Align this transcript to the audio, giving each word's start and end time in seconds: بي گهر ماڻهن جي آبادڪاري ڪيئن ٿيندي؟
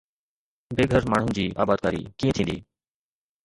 بي 0.75 0.85
گهر 0.93 1.03
ماڻهن 1.11 1.35
جي 1.39 1.45
آبادڪاري 1.67 2.03
ڪيئن 2.19 2.37
ٿيندي؟ 2.41 2.59